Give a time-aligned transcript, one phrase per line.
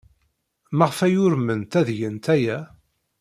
[0.77, 2.57] Maɣef ay urment ad gent aya?